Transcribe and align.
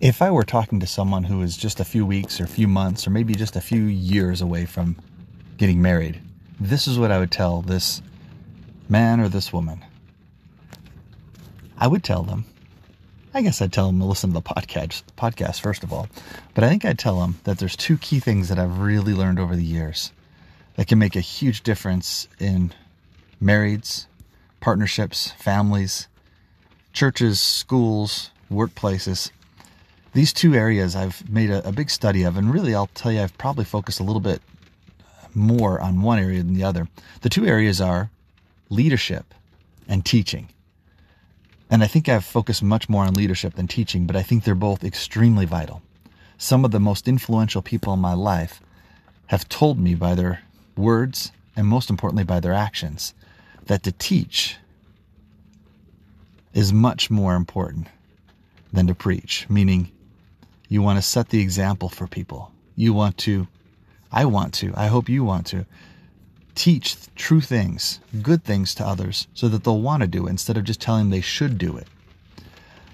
If 0.00 0.22
I 0.22 0.30
were 0.30 0.44
talking 0.44 0.80
to 0.80 0.86
someone 0.86 1.24
who 1.24 1.42
is 1.42 1.58
just 1.58 1.78
a 1.78 1.84
few 1.84 2.06
weeks 2.06 2.40
or 2.40 2.44
a 2.44 2.48
few 2.48 2.66
months 2.66 3.06
or 3.06 3.10
maybe 3.10 3.34
just 3.34 3.54
a 3.54 3.60
few 3.60 3.82
years 3.82 4.40
away 4.40 4.64
from 4.64 4.96
getting 5.58 5.82
married, 5.82 6.22
this 6.58 6.88
is 6.88 6.98
what 6.98 7.10
I 7.10 7.18
would 7.18 7.30
tell 7.30 7.60
this 7.60 8.00
man 8.88 9.20
or 9.20 9.28
this 9.28 9.52
woman. 9.52 9.84
I 11.76 11.86
would 11.86 12.02
tell 12.02 12.22
them, 12.22 12.46
I 13.34 13.42
guess 13.42 13.60
I'd 13.60 13.74
tell 13.74 13.88
them 13.88 13.98
to 13.98 14.06
listen 14.06 14.30
to 14.30 14.34
the 14.34 14.40
podcast, 14.40 15.02
podcast 15.18 15.60
first 15.60 15.84
of 15.84 15.92
all, 15.92 16.08
but 16.54 16.64
I 16.64 16.70
think 16.70 16.86
I'd 16.86 16.98
tell 16.98 17.20
them 17.20 17.38
that 17.44 17.58
there's 17.58 17.76
two 17.76 17.98
key 17.98 18.20
things 18.20 18.48
that 18.48 18.58
I've 18.58 18.78
really 18.78 19.12
learned 19.12 19.38
over 19.38 19.54
the 19.54 19.62
years 19.62 20.12
that 20.76 20.88
can 20.88 20.98
make 20.98 21.14
a 21.14 21.20
huge 21.20 21.62
difference 21.62 22.26
in 22.38 22.72
marrieds, 23.42 24.06
partnerships, 24.60 25.32
families, 25.32 26.08
churches, 26.94 27.38
schools, 27.38 28.30
workplaces 28.50 29.30
these 30.12 30.32
two 30.32 30.54
areas 30.54 30.96
I've 30.96 31.28
made 31.30 31.50
a, 31.50 31.66
a, 31.66 31.72
big 31.72 31.90
study 31.90 32.24
of, 32.24 32.36
and 32.36 32.52
really 32.52 32.74
I'll 32.74 32.88
tell 32.88 33.12
you, 33.12 33.22
I've 33.22 33.36
probably 33.38 33.64
focused 33.64 34.00
a 34.00 34.02
little 34.02 34.20
bit 34.20 34.42
more 35.34 35.80
on 35.80 36.02
one 36.02 36.18
area 36.18 36.42
than 36.42 36.54
the 36.54 36.64
other. 36.64 36.88
The 37.20 37.28
two 37.28 37.46
areas 37.46 37.80
are 37.80 38.10
leadership 38.68 39.34
and 39.88 40.04
teaching. 40.04 40.48
And 41.70 41.84
I 41.84 41.86
think 41.86 42.08
I've 42.08 42.24
focused 42.24 42.62
much 42.62 42.88
more 42.88 43.04
on 43.04 43.14
leadership 43.14 43.54
than 43.54 43.68
teaching, 43.68 44.06
but 44.06 44.16
I 44.16 44.22
think 44.22 44.42
they're 44.42 44.54
both 44.56 44.82
extremely 44.82 45.44
vital. 45.44 45.82
Some 46.36 46.64
of 46.64 46.72
the 46.72 46.80
most 46.80 47.06
influential 47.06 47.62
people 47.62 47.92
in 47.92 48.00
my 48.00 48.14
life 48.14 48.60
have 49.26 49.48
told 49.48 49.78
me 49.78 49.94
by 49.94 50.16
their 50.16 50.42
words 50.76 51.30
and 51.54 51.66
most 51.66 51.90
importantly 51.90 52.24
by 52.24 52.40
their 52.40 52.54
actions 52.54 53.14
that 53.66 53.84
to 53.84 53.92
teach 53.92 54.56
is 56.52 56.72
much 56.72 57.10
more 57.10 57.36
important 57.36 57.86
than 58.72 58.86
to 58.88 58.94
preach, 58.94 59.46
meaning 59.48 59.92
you 60.70 60.80
want 60.80 60.96
to 60.96 61.02
set 61.02 61.28
the 61.28 61.40
example 61.40 61.90
for 61.90 62.06
people. 62.06 62.52
You 62.76 62.94
want 62.94 63.18
to, 63.18 63.48
I 64.10 64.24
want 64.24 64.54
to, 64.54 64.72
I 64.76 64.86
hope 64.86 65.08
you 65.08 65.24
want 65.24 65.46
to 65.48 65.66
teach 66.54 66.96
true 67.16 67.40
things, 67.40 67.98
good 68.22 68.44
things 68.44 68.74
to 68.76 68.86
others 68.86 69.26
so 69.34 69.48
that 69.48 69.64
they'll 69.64 69.80
want 69.80 70.02
to 70.02 70.06
do 70.06 70.26
it 70.26 70.30
instead 70.30 70.56
of 70.56 70.64
just 70.64 70.80
telling 70.80 71.02
them 71.02 71.10
they 71.10 71.20
should 71.20 71.58
do 71.58 71.76
it. 71.76 71.88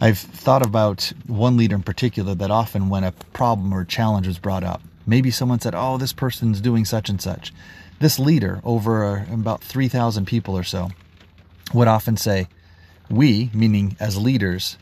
I've 0.00 0.18
thought 0.18 0.64
about 0.64 1.12
one 1.26 1.58
leader 1.58 1.76
in 1.76 1.82
particular 1.82 2.34
that 2.36 2.50
often 2.50 2.88
when 2.88 3.04
a 3.04 3.12
problem 3.12 3.72
or 3.74 3.84
challenge 3.84 4.26
was 4.26 4.38
brought 4.38 4.64
up, 4.64 4.80
maybe 5.06 5.30
someone 5.30 5.60
said, 5.60 5.74
Oh, 5.76 5.98
this 5.98 6.12
person's 6.12 6.62
doing 6.62 6.86
such 6.86 7.10
and 7.10 7.20
such. 7.20 7.52
This 8.00 8.18
leader, 8.18 8.62
over 8.64 9.04
uh, 9.04 9.34
about 9.34 9.62
3,000 9.62 10.24
people 10.24 10.56
or 10.56 10.62
so, 10.62 10.88
would 11.74 11.88
often 11.88 12.16
say, 12.16 12.48
We, 13.10 13.50
meaning 13.52 13.96
as 14.00 14.16
leaders, 14.16 14.78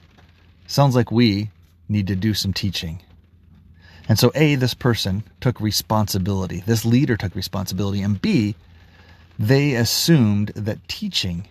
sounds 0.67 0.95
like 0.95 1.11
we 1.11 1.51
need 1.89 2.07
to 2.07 2.17
do 2.17 2.35
some 2.35 2.53
teaching. 2.53 3.03
And 4.09 4.19
so, 4.19 4.31
A, 4.35 4.55
this 4.55 4.75
person 4.75 5.25
took 5.41 5.61
responsibility. 5.61 6.63
This 6.65 6.85
leader 6.85 7.17
took 7.17 7.35
responsibility. 7.35 8.03
And 8.03 8.21
B, 8.21 8.55
they 9.39 9.75
assumed 9.75 10.49
that 10.55 10.87
teaching, 10.89 11.49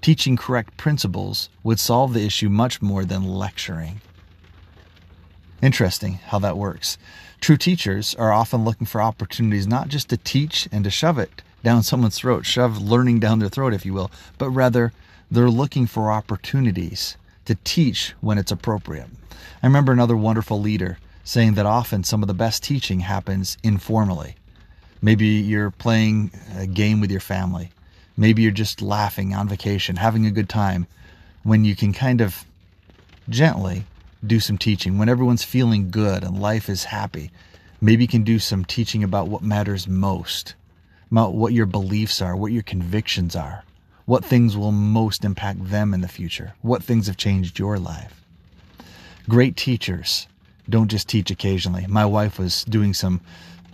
teaching 0.00 0.36
correct 0.36 0.76
principles, 0.76 1.48
would 1.62 1.78
solve 1.78 2.14
the 2.14 2.24
issue 2.24 2.48
much 2.48 2.82
more 2.82 3.04
than 3.04 3.24
lecturing. 3.24 4.00
Interesting 5.62 6.14
how 6.14 6.38
that 6.40 6.56
works. 6.56 6.98
True 7.40 7.56
teachers 7.56 8.14
are 8.16 8.32
often 8.32 8.64
looking 8.64 8.86
for 8.86 9.00
opportunities 9.00 9.66
not 9.66 9.88
just 9.88 10.08
to 10.08 10.16
teach 10.16 10.68
and 10.72 10.84
to 10.84 10.90
shove 10.90 11.18
it 11.18 11.42
down 11.62 11.82
someone's 11.82 12.18
throat, 12.18 12.46
shove 12.46 12.80
learning 12.80 13.20
down 13.20 13.38
their 13.38 13.48
throat, 13.48 13.74
if 13.74 13.84
you 13.86 13.92
will, 13.92 14.10
but 14.38 14.50
rather 14.50 14.92
they're 15.30 15.50
looking 15.50 15.86
for 15.86 16.10
opportunities 16.10 17.16
to 17.48 17.56
teach 17.64 18.14
when 18.20 18.36
it's 18.36 18.52
appropriate. 18.52 19.08
I 19.62 19.66
remember 19.66 19.90
another 19.90 20.16
wonderful 20.16 20.60
leader 20.60 20.98
saying 21.24 21.54
that 21.54 21.64
often 21.64 22.04
some 22.04 22.22
of 22.22 22.26
the 22.26 22.34
best 22.34 22.62
teaching 22.62 23.00
happens 23.00 23.56
informally. 23.62 24.36
Maybe 25.00 25.26
you're 25.26 25.70
playing 25.70 26.30
a 26.58 26.66
game 26.66 27.00
with 27.00 27.10
your 27.10 27.20
family. 27.20 27.70
Maybe 28.18 28.42
you're 28.42 28.50
just 28.50 28.82
laughing 28.82 29.34
on 29.34 29.48
vacation, 29.48 29.96
having 29.96 30.26
a 30.26 30.30
good 30.30 30.50
time, 30.50 30.86
when 31.42 31.64
you 31.64 31.74
can 31.74 31.94
kind 31.94 32.20
of 32.20 32.44
gently 33.30 33.84
do 34.26 34.40
some 34.40 34.58
teaching. 34.58 34.98
When 34.98 35.08
everyone's 35.08 35.44
feeling 35.44 35.90
good 35.90 36.24
and 36.24 36.38
life 36.38 36.68
is 36.68 36.84
happy, 36.84 37.30
maybe 37.80 38.04
you 38.04 38.08
can 38.08 38.24
do 38.24 38.38
some 38.38 38.62
teaching 38.62 39.02
about 39.02 39.28
what 39.28 39.42
matters 39.42 39.88
most, 39.88 40.54
about 41.10 41.32
what 41.32 41.54
your 41.54 41.66
beliefs 41.66 42.20
are, 42.20 42.36
what 42.36 42.52
your 42.52 42.62
convictions 42.62 43.34
are, 43.34 43.64
what 44.08 44.24
things 44.24 44.56
will 44.56 44.72
most 44.72 45.22
impact 45.22 45.68
them 45.68 45.92
in 45.92 46.00
the 46.00 46.08
future, 46.08 46.54
what 46.62 46.82
things 46.82 47.08
have 47.08 47.18
changed 47.18 47.58
your 47.58 47.78
life. 47.78 48.24
Great 49.28 49.54
teachers 49.54 50.26
don't 50.66 50.88
just 50.88 51.10
teach 51.10 51.30
occasionally. 51.30 51.86
My 51.86 52.06
wife 52.06 52.38
was 52.38 52.64
doing 52.64 52.94
some 52.94 53.20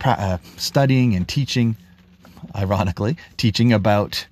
uh, 0.03 0.37
studying 0.57 1.15
and 1.15 1.25
teaching, 1.25 1.77
ironically, 2.53 3.15
teaching 3.37 3.71
about 3.71 4.27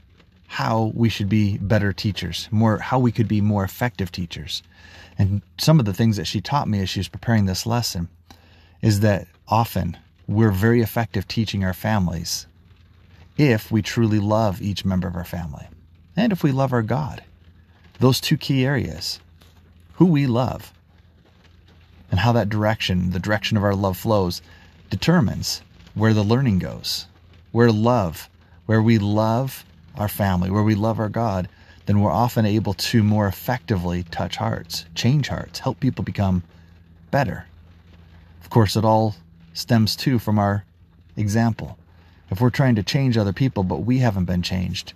how 0.48 0.92
we 0.94 1.08
should 1.08 1.30
be 1.30 1.58
better 1.60 1.94
teachers, 1.94 2.50
more 2.52 2.80
how 2.80 3.00
we 3.00 3.14
could 3.14 3.30
be 3.30 3.40
more 3.40 3.64
effective 3.64 4.12
teachers. 4.12 4.62
And 5.18 5.42
some 5.58 5.80
of 5.80 5.86
the 5.86 5.94
things 5.94 6.18
that 6.18 6.28
she 6.28 6.42
taught 6.42 6.68
me 6.68 6.82
as 6.82 6.90
she 6.90 7.00
was 7.00 7.08
preparing 7.08 7.46
this 7.46 7.66
lesson 7.66 8.10
is 8.82 9.00
that 9.00 9.26
often 9.48 9.96
we're 10.28 10.52
very 10.52 10.82
effective 10.82 11.30
teaching 11.30 11.64
our 11.64 11.74
families 11.74 12.46
if 13.38 13.72
we 13.72 13.82
truly 13.82 14.20
love 14.20 14.62
each 14.62 14.84
member 14.84 15.08
of 15.08 15.16
our 15.16 15.24
family 15.24 15.66
and 16.16 16.32
if 16.32 16.44
we 16.44 16.52
love 16.52 16.74
our 16.74 16.82
God. 16.82 17.24
Those 18.00 18.20
two 18.20 18.38
key 18.38 18.66
areas 18.66 19.20
who 19.94 20.06
we 20.06 20.28
love 20.28 20.74
and 22.12 22.20
how 22.20 22.32
that 22.34 22.50
direction, 22.50 23.12
the 23.12 23.20
direction 23.20 23.58
of 23.58 23.64
our 23.64 23.76
love 23.76 23.98
flows, 23.98 24.42
determines 24.90 25.62
where 25.94 26.14
the 26.14 26.24
learning 26.24 26.60
goes. 26.60 27.08
Where 27.52 27.72
love, 27.72 28.30
where 28.66 28.82
we 28.82 28.98
love 28.98 29.66
our 29.96 30.08
family, 30.08 30.50
where 30.50 30.64
we 30.64 30.76
love 30.76 31.00
our 31.00 31.10
God, 31.10 31.48
then 31.86 32.00
we're 32.00 32.12
often 32.12 32.46
able 32.46 32.74
to 32.74 33.04
more 33.04 33.28
effectively 33.28 34.04
touch 34.04 34.38
hearts, 34.38 34.86
change 34.96 35.28
hearts, 35.28 35.60
help 35.60 35.80
people 35.80 36.04
become 36.04 36.44
better. 37.12 37.46
Of 38.42 38.50
course, 38.50 38.76
it 38.76 38.86
all 38.86 39.16
stems 39.54 39.96
too 39.96 40.18
from 40.20 40.40
our 40.40 40.66
example. 41.16 41.78
If 42.32 42.42
we're 42.42 42.50
trying 42.50 42.76
to 42.76 42.84
change 42.84 43.18
other 43.18 43.34
people, 43.34 43.64
but 43.64 43.86
we 43.86 44.00
haven't 44.00 44.26
been 44.26 44.42
changed, 44.42 44.94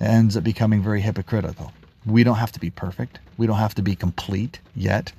ends 0.00 0.36
up 0.36 0.44
becoming 0.44 0.82
very 0.82 1.00
hypocritical. 1.00 1.72
We 2.04 2.24
don't 2.24 2.36
have 2.36 2.52
to 2.52 2.60
be 2.60 2.70
perfect. 2.70 3.18
We 3.36 3.46
don't 3.46 3.58
have 3.58 3.74
to 3.76 3.82
be 3.82 3.96
complete 3.96 4.60
yet 4.74 5.12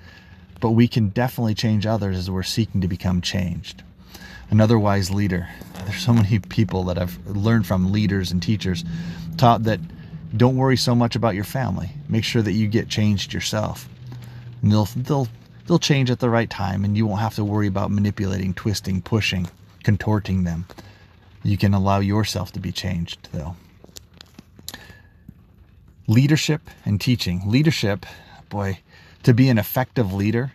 but 0.59 0.71
we 0.71 0.87
can 0.87 1.09
definitely 1.09 1.55
change 1.55 1.85
others 1.85 2.17
as 2.17 2.31
we're 2.31 2.43
seeking 2.43 2.81
to 2.81 2.87
become 2.87 3.21
changed. 3.21 3.83
Another 4.49 4.79
wise 4.79 5.11
leader. 5.11 5.49
There's 5.85 6.01
so 6.01 6.13
many 6.13 6.39
people 6.39 6.83
that 6.85 6.97
I've 6.97 7.25
learned 7.27 7.67
from, 7.67 7.91
leaders 7.91 8.31
and 8.31 8.41
teachers, 8.41 8.83
taught 9.37 9.63
that 9.63 9.79
don't 10.35 10.57
worry 10.57 10.77
so 10.77 10.95
much 10.95 11.15
about 11.15 11.35
your 11.35 11.43
family. 11.43 11.91
Make 12.09 12.23
sure 12.23 12.41
that 12.41 12.53
you 12.53 12.67
get 12.67 12.89
changed 12.89 13.33
yourself. 13.33 13.87
And 14.61 14.71
they'll 14.71 14.89
they'll 14.95 15.27
they'll 15.65 15.79
change 15.79 16.09
at 16.09 16.19
the 16.19 16.29
right 16.29 16.49
time 16.49 16.83
and 16.83 16.97
you 16.97 17.05
won't 17.05 17.21
have 17.21 17.35
to 17.35 17.43
worry 17.43 17.67
about 17.67 17.91
manipulating, 17.91 18.53
twisting, 18.53 19.01
pushing, 19.01 19.47
contorting 19.83 20.43
them. 20.43 20.65
You 21.43 21.57
can 21.57 21.73
allow 21.73 21.99
yourself 21.99 22.51
to 22.53 22.59
be 22.59 22.71
changed 22.71 23.29
though. 23.31 23.55
Leadership 26.09 26.69
and 26.85 27.01
teaching. 27.01 27.41
Leadership, 27.45 28.05
boy, 28.47 28.79
to 29.23 29.33
be 29.33 29.49
an 29.49 29.57
effective 29.57 30.13
leader, 30.13 30.53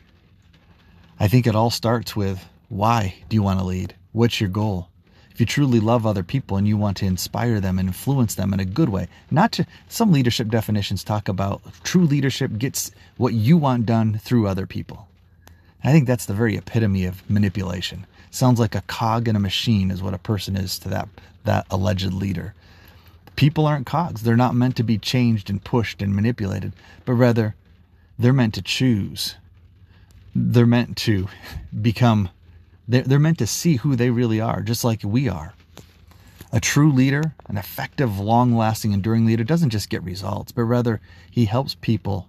I 1.20 1.28
think 1.28 1.46
it 1.46 1.54
all 1.54 1.68
starts 1.68 2.16
with 2.16 2.42
why 2.70 3.16
do 3.28 3.34
you 3.36 3.42
want 3.42 3.58
to 3.58 3.64
lead? 3.66 3.94
What's 4.12 4.40
your 4.40 4.48
goal? 4.48 4.88
If 5.30 5.40
you 5.40 5.44
truly 5.44 5.78
love 5.78 6.06
other 6.06 6.22
people 6.22 6.56
and 6.56 6.66
you 6.66 6.78
want 6.78 6.96
to 6.98 7.06
inspire 7.06 7.60
them 7.60 7.78
and 7.78 7.88
influence 7.88 8.34
them 8.34 8.54
in 8.54 8.60
a 8.60 8.64
good 8.64 8.88
way, 8.88 9.08
not 9.30 9.52
to 9.52 9.66
some 9.88 10.10
leadership 10.10 10.48
definitions 10.48 11.04
talk 11.04 11.28
about 11.28 11.60
true 11.84 12.06
leadership 12.06 12.56
gets 12.56 12.90
what 13.18 13.34
you 13.34 13.58
want 13.58 13.84
done 13.84 14.18
through 14.24 14.46
other 14.46 14.66
people. 14.66 15.06
I 15.84 15.92
think 15.92 16.06
that's 16.06 16.26
the 16.26 16.34
very 16.34 16.56
epitome 16.56 17.04
of 17.04 17.28
manipulation. 17.28 18.06
Sounds 18.30 18.58
like 18.58 18.74
a 18.74 18.82
cog 18.82 19.28
in 19.28 19.36
a 19.36 19.40
machine 19.40 19.90
is 19.90 20.02
what 20.02 20.14
a 20.14 20.18
person 20.18 20.56
is 20.56 20.78
to 20.78 20.88
that 20.88 21.08
that 21.44 21.66
alleged 21.70 22.14
leader. 22.14 22.54
People 23.36 23.66
aren't 23.66 23.86
cogs. 23.86 24.22
They're 24.22 24.36
not 24.36 24.54
meant 24.54 24.76
to 24.76 24.82
be 24.82 24.98
changed 24.98 25.50
and 25.50 25.62
pushed 25.62 26.02
and 26.02 26.14
manipulated, 26.14 26.72
but 27.04 27.14
rather 27.14 27.54
they're 28.18 28.32
meant 28.32 28.54
to 28.54 28.62
choose. 28.62 29.36
They're 30.34 30.66
meant 30.66 30.96
to 30.98 31.28
become, 31.80 32.28
they're 32.86 33.18
meant 33.18 33.38
to 33.38 33.46
see 33.46 33.76
who 33.76 33.96
they 33.96 34.10
really 34.10 34.40
are, 34.40 34.60
just 34.62 34.84
like 34.84 35.00
we 35.02 35.28
are. 35.28 35.54
A 36.52 36.60
true 36.60 36.92
leader, 36.92 37.34
an 37.46 37.56
effective, 37.56 38.20
long 38.20 38.54
lasting, 38.54 38.92
enduring 38.92 39.24
leader, 39.24 39.44
doesn't 39.44 39.70
just 39.70 39.88
get 39.88 40.02
results, 40.02 40.52
but 40.52 40.64
rather 40.64 41.00
he 41.30 41.46
helps 41.46 41.74
people 41.74 42.28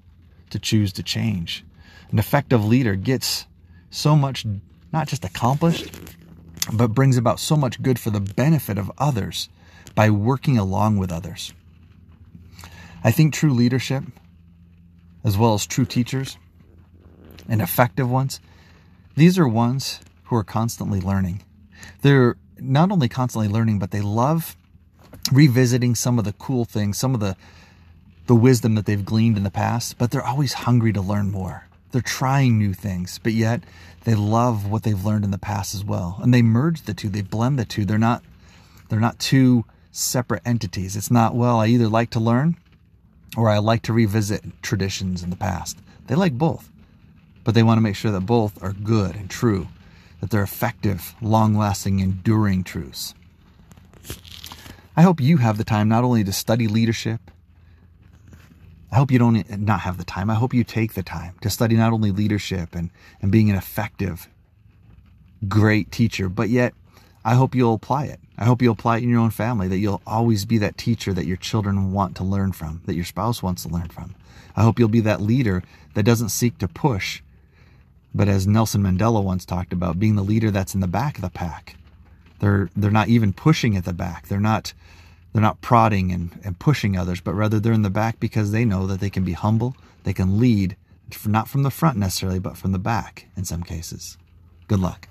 to 0.49 0.59
choose 0.59 0.93
to 0.93 1.03
change. 1.03 1.65
An 2.11 2.19
effective 2.19 2.63
leader 2.63 2.95
gets 2.95 3.45
so 3.89 4.15
much, 4.15 4.45
not 4.93 5.07
just 5.07 5.25
accomplished, 5.25 5.91
but 6.71 6.89
brings 6.89 7.17
about 7.17 7.39
so 7.39 7.57
much 7.57 7.81
good 7.81 7.99
for 7.99 8.11
the 8.11 8.21
benefit 8.21 8.77
of 8.77 8.91
others 8.97 9.49
by 9.95 10.09
working 10.09 10.57
along 10.57 10.97
with 10.97 11.11
others. 11.11 11.53
I 13.03 13.11
think 13.11 13.33
true 13.33 13.53
leadership 13.53 14.03
as 15.23 15.37
well 15.37 15.53
as 15.53 15.65
true 15.65 15.85
teachers, 15.85 16.37
and 17.47 17.61
effective 17.61 18.09
ones, 18.09 18.39
these 19.15 19.39
are 19.39 19.47
ones 19.47 19.99
who 20.25 20.35
are 20.35 20.43
constantly 20.43 20.99
learning. 20.99 21.43
They're 22.01 22.35
not 22.57 22.91
only 22.91 23.09
constantly 23.09 23.47
learning, 23.47 23.79
but 23.79 23.91
they 23.91 24.01
love 24.01 24.55
revisiting 25.31 25.95
some 25.95 26.19
of 26.19 26.25
the 26.25 26.33
cool 26.33 26.65
things, 26.65 26.97
some 26.97 27.13
of 27.13 27.19
the 27.19 27.35
the 28.25 28.35
wisdom 28.35 28.75
that 28.75 28.85
they've 28.85 29.03
gleaned 29.03 29.35
in 29.35 29.43
the 29.43 29.51
past, 29.51 29.97
but 29.97 30.09
they're 30.09 30.25
always 30.25 30.53
hungry 30.53 30.93
to 30.93 31.01
learn 31.01 31.29
more. 31.29 31.67
They're 31.91 31.99
trying 31.99 32.57
new 32.57 32.73
things, 32.73 33.19
but 33.21 33.33
yet 33.33 33.65
they 34.05 34.15
love 34.15 34.65
what 34.65 34.83
they've 34.83 35.05
learned 35.05 35.25
in 35.25 35.31
the 35.31 35.37
past 35.37 35.75
as 35.75 35.83
well. 35.83 36.19
And 36.23 36.33
they 36.33 36.41
merge 36.41 36.83
the 36.83 36.93
two, 36.93 37.09
they 37.09 37.21
blend 37.21 37.59
the 37.59 37.65
two. 37.65 37.83
They're 37.83 37.97
not 37.97 38.23
they're 38.89 38.99
not 38.99 39.19
two 39.19 39.65
separate 39.93 40.41
entities. 40.43 40.97
It's 40.97 41.11
not, 41.11 41.35
well, 41.35 41.59
I 41.59 41.67
either 41.67 41.87
like 41.87 42.09
to 42.09 42.19
learn 42.19 42.57
or 43.37 43.49
I 43.49 43.59
like 43.59 43.83
to 43.83 43.93
revisit 43.93 44.43
traditions 44.61 45.23
in 45.23 45.29
the 45.29 45.35
past. 45.35 45.77
They 46.07 46.15
like 46.15 46.37
both, 46.37 46.69
but 47.43 47.53
they 47.53 47.63
want 47.63 47.77
to 47.77 47.81
make 47.81 47.95
sure 47.95 48.11
that 48.11 48.21
both 48.21 48.61
are 48.61 48.73
good 48.73 49.15
and 49.15 49.29
true, 49.29 49.67
that 50.19 50.31
they're 50.31 50.43
effective, 50.43 51.15
long 51.21 51.55
lasting, 51.55 51.99
enduring 51.99 52.63
truths. 52.63 53.13
I 54.97 55.03
hope 55.03 55.21
you 55.21 55.37
have 55.37 55.57
the 55.57 55.63
time 55.63 55.87
not 55.87 56.03
only 56.03 56.23
to 56.23 56.33
study 56.33 56.67
leadership, 56.67 57.21
I 58.91 58.95
hope 58.95 59.09
you 59.09 59.17
don't 59.17 59.49
not 59.59 59.81
have 59.81 59.97
the 59.97 60.03
time. 60.03 60.29
I 60.29 60.35
hope 60.35 60.53
you 60.53 60.63
take 60.63 60.93
the 60.93 61.01
time 61.01 61.35
to 61.41 61.49
study 61.49 61.75
not 61.75 61.93
only 61.93 62.11
leadership 62.11 62.75
and, 62.75 62.91
and 63.21 63.31
being 63.31 63.49
an 63.49 63.55
effective, 63.55 64.27
great 65.47 65.91
teacher, 65.91 66.29
but 66.29 66.49
yet 66.49 66.73
I 67.25 67.35
hope 67.35 67.55
you'll 67.55 67.73
apply 67.73 68.05
it. 68.05 68.19
I 68.37 68.45
hope 68.45 68.61
you'll 68.61 68.73
apply 68.73 68.97
it 68.97 69.03
in 69.03 69.09
your 69.09 69.19
own 69.19 69.29
family, 69.29 69.67
that 69.67 69.77
you'll 69.77 70.01
always 70.05 70.45
be 70.45 70.57
that 70.57 70.77
teacher 70.77 71.13
that 71.13 71.25
your 71.25 71.37
children 71.37 71.93
want 71.93 72.15
to 72.17 72.23
learn 72.23 72.51
from, 72.51 72.81
that 72.85 72.95
your 72.95 73.05
spouse 73.05 73.41
wants 73.41 73.63
to 73.63 73.69
learn 73.69 73.89
from. 73.89 74.15
I 74.55 74.63
hope 74.63 74.79
you'll 74.79 74.89
be 74.89 74.99
that 75.01 75.21
leader 75.21 75.63
that 75.93 76.03
doesn't 76.03 76.29
seek 76.29 76.57
to 76.57 76.67
push, 76.67 77.21
but 78.13 78.27
as 78.27 78.47
Nelson 78.47 78.83
Mandela 78.83 79.23
once 79.23 79.45
talked 79.45 79.73
about, 79.73 79.99
being 79.99 80.15
the 80.15 80.23
leader 80.23 80.51
that's 80.51 80.75
in 80.75 80.81
the 80.81 80.87
back 80.87 81.15
of 81.15 81.21
the 81.21 81.29
pack. 81.29 81.75
They're 82.39 82.69
they're 82.75 82.91
not 82.91 83.07
even 83.07 83.31
pushing 83.31 83.77
at 83.77 83.85
the 83.85 83.93
back. 83.93 84.27
They're 84.27 84.39
not 84.39 84.73
they're 85.31 85.41
not 85.41 85.61
prodding 85.61 86.11
and, 86.11 86.39
and 86.43 86.59
pushing 86.59 86.97
others, 86.97 87.21
but 87.21 87.33
rather 87.33 87.59
they're 87.59 87.73
in 87.73 87.81
the 87.81 87.89
back 87.89 88.19
because 88.19 88.51
they 88.51 88.65
know 88.65 88.85
that 88.87 88.99
they 88.99 89.09
can 89.09 89.23
be 89.23 89.31
humble, 89.33 89.75
they 90.03 90.13
can 90.13 90.39
lead, 90.39 90.75
not 91.25 91.47
from 91.47 91.63
the 91.63 91.71
front 91.71 91.97
necessarily, 91.97 92.39
but 92.39 92.57
from 92.57 92.71
the 92.71 92.79
back 92.79 93.27
in 93.35 93.45
some 93.45 93.63
cases. 93.63 94.17
Good 94.67 94.79
luck. 94.79 95.07